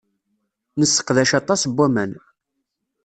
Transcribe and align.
Nesseqdac 0.79 1.31
aṭas 1.39 1.61
n 1.65 1.71
waman. 1.75 2.11